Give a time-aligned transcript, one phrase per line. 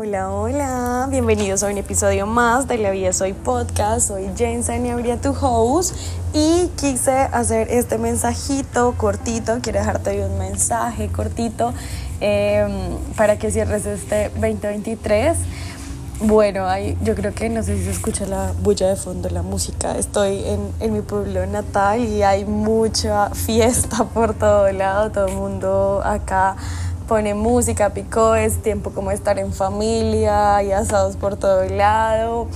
[0.00, 4.06] Hola, hola, bienvenidos a un episodio más de La Vida Soy Podcast.
[4.06, 5.92] Soy Jane Saniabria, tu host,
[6.32, 9.58] y quise hacer este mensajito cortito.
[9.60, 11.74] Quiero dejarte un mensaje cortito
[12.20, 12.70] em,
[13.16, 15.36] para que cierres este 2023.
[16.20, 16.68] Bueno,
[17.02, 19.98] yo creo que no sé si se escucha la bulla de fondo, la música.
[19.98, 25.34] Estoy en, en mi pueblo natal y hay mucha fiesta por todo lado, todo el
[25.34, 26.54] mundo acá
[27.08, 32.46] pone música, picó, es tiempo como estar en familia y asados por todo lado.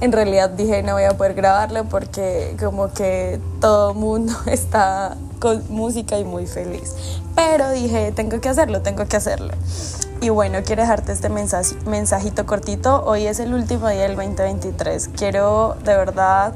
[0.00, 5.16] En realidad dije no voy a poder grabarlo porque como que todo el mundo está
[5.40, 6.94] con música y muy feliz.
[7.34, 9.54] Pero dije, tengo que hacerlo, tengo que hacerlo.
[10.20, 13.02] Y bueno, quiero dejarte este mensajito cortito.
[13.04, 15.08] Hoy es el último día del 2023.
[15.16, 16.54] Quiero de verdad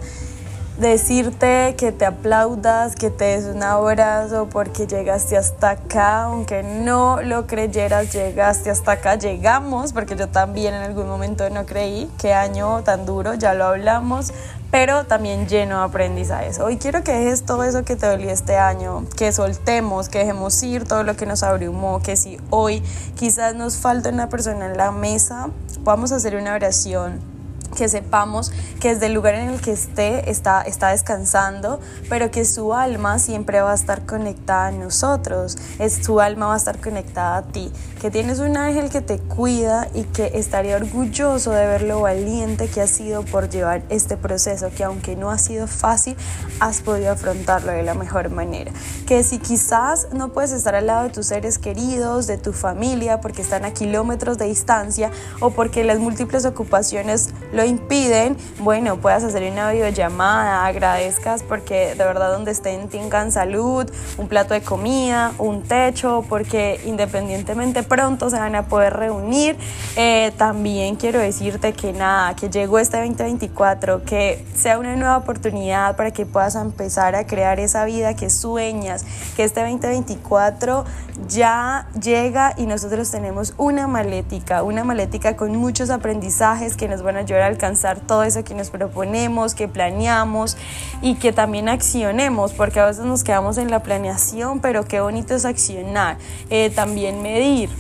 [0.79, 7.23] decirte que te aplaudas, que te des un abrazo porque llegaste hasta acá, aunque no
[7.23, 12.34] lo creyeras, llegaste hasta acá, llegamos, porque yo también en algún momento no creí, qué
[12.34, 14.33] año tan duro, ya lo hablamos,
[14.70, 16.59] pero también lleno de aprendizajes.
[16.59, 20.62] Hoy quiero que dejes todo eso que te dolió este año, que soltemos, que dejemos
[20.62, 22.83] ir todo lo que nos abrumó, que si hoy
[23.15, 25.48] quizás nos falta una persona en la mesa,
[25.81, 27.36] vamos a hacer una oración
[27.69, 32.45] que sepamos que desde el lugar en el que esté está, está descansando, pero que
[32.45, 36.81] su alma siempre va a estar conectada a nosotros, es, su alma va a estar
[36.81, 41.67] conectada a ti, que tienes un ángel que te cuida y que estaría orgulloso de
[41.67, 45.67] ver lo valiente que has sido por llevar este proceso, que aunque no ha sido
[45.67, 46.17] fácil,
[46.61, 48.72] has podido afrontarlo de la mejor manera.
[49.06, 53.20] Que si quizás no puedes estar al lado de tus seres queridos, de tu familia,
[53.20, 59.25] porque están a kilómetros de distancia o porque las múltiples ocupaciones lo impiden, bueno, puedas
[59.25, 65.33] hacer una videollamada, agradezcas porque de verdad donde estén tengan salud, un plato de comida,
[65.39, 69.57] un techo, porque independientemente pronto se van a poder reunir.
[69.97, 75.97] Eh, también quiero decirte que nada, que llegó este 2024, que sea una nueva oportunidad
[75.97, 80.84] para que puedas empezar a crear esa vida que sueñas, que este 2024
[81.27, 87.16] ya llega y nosotros tenemos una malética, una malética con muchos aprendizajes que nos van
[87.16, 90.57] a ayudar alcanzar todo eso que nos proponemos, que planeamos
[91.03, 95.34] y que también accionemos, porque a veces nos quedamos en la planeación, pero qué bonito
[95.34, 96.19] es accionar,
[96.51, 97.71] eh, también medir.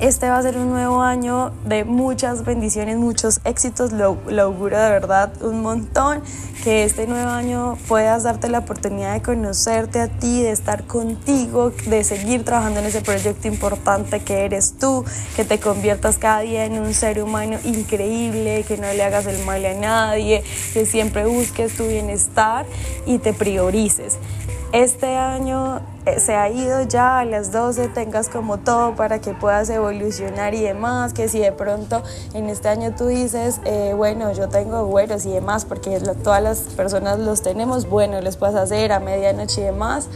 [0.00, 4.78] Este va a ser un nuevo año de muchas bendiciones, muchos éxitos, lo, lo, auguro
[4.78, 6.22] de verdad un montón,
[6.64, 11.70] que este nuevo año puedas darte la oportunidad de conocerte a ti, de estar contigo,
[11.86, 15.04] de seguir trabajando en ese proyecto importante que eres tú,
[15.36, 19.44] que te conviertas cada día en un ser humano increíble, que no le hagas el
[19.44, 22.64] mal a nadie, que siempre busques tu bienestar
[23.04, 24.16] y te priorices.
[24.72, 25.82] Este año
[26.18, 30.62] se ha ido ya a las 12, tengas como todo para que puedas evolucionar y
[30.62, 32.02] demás, que si de pronto
[32.34, 36.60] en este año tú dices, eh, bueno, yo tengo güeros y demás, porque todas las
[36.60, 40.08] personas los tenemos, bueno, les puedes hacer a medianoche y demás.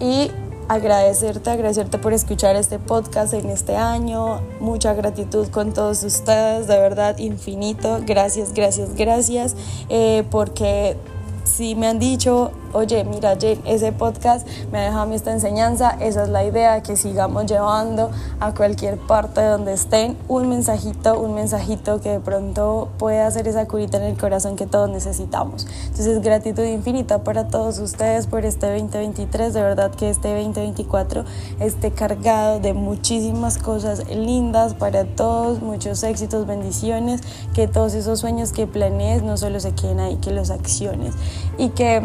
[0.00, 0.30] Y
[0.68, 4.40] agradecerte, agradecerte por escuchar este podcast en este año.
[4.60, 8.00] Mucha gratitud con todos ustedes, de verdad, infinito.
[8.04, 9.56] Gracias, gracias, gracias,
[9.88, 10.96] eh, porque
[11.44, 15.96] si me han dicho, oye, mira, ese podcast me ha dejado a mí esta enseñanza,
[16.00, 18.10] esa es la idea, que sigamos llevando
[18.40, 23.66] a cualquier parte donde estén un mensajito, un mensajito que de pronto pueda hacer esa
[23.66, 25.66] curita en el corazón que todos necesitamos.
[25.86, 31.24] Entonces, gratitud infinita para todos ustedes por este 2023, de verdad que este 2024
[31.60, 37.20] esté cargado de muchísimas cosas lindas para todos, muchos éxitos, bendiciones,
[37.54, 41.14] que todos esos sueños que planees no solo se queden ahí, que los acciones
[41.58, 42.02] y que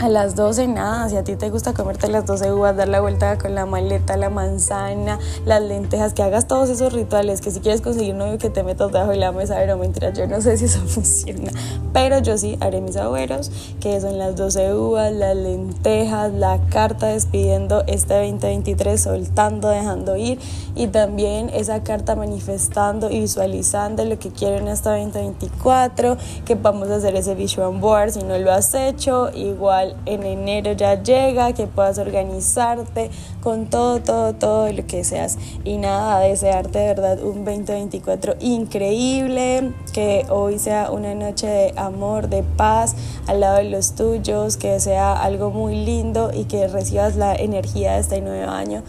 [0.00, 3.00] a las 12 nada, si a ti te gusta comerte las 12 uvas, dar la
[3.00, 7.60] vuelta con la maleta, la manzana, las lentejas, que hagas todos esos rituales, que si
[7.60, 10.40] quieres conseguir un novio que te metas debajo de la mesa, pero mentira, yo no
[10.40, 11.52] sé si eso funciona,
[11.92, 13.50] pero yo sí haré mis abuelos,
[13.80, 20.40] que son las 12 uvas, las lentejas, la carta despidiendo este 2023, soltando, dejando ir,
[20.74, 26.88] y también esa carta manifestando y visualizando lo que quiero en este 2024, que vamos
[26.90, 31.52] a hacer ese vision board, si no lo has hecho, igual en enero ya llega,
[31.52, 33.10] que puedas organizarte
[33.42, 35.38] con todo, todo, todo lo que seas.
[35.64, 42.28] Y nada, desearte de verdad un 2024 increíble, que hoy sea una noche de amor,
[42.28, 42.94] de paz
[43.26, 47.94] al lado de los tuyos, que sea algo muy lindo y que recibas la energía
[47.94, 48.82] de este nuevo año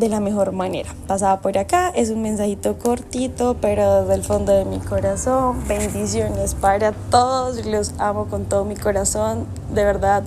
[0.00, 0.92] de la mejor manera.
[1.06, 6.54] Pasaba por acá, es un mensajito cortito, pero desde el fondo de mi corazón, bendiciones
[6.54, 10.24] para todos, los amo con todo mi corazón, de verdad.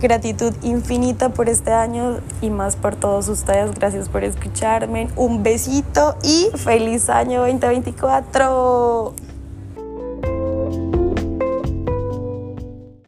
[0.00, 3.74] Gratitud infinita por este año y más por todos ustedes.
[3.74, 5.08] Gracias por escucharme.
[5.16, 9.33] Un besito y feliz año 2024.